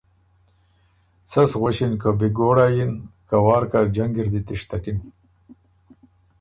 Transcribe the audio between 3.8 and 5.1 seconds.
جنګ اِر دی تِشتکِن۔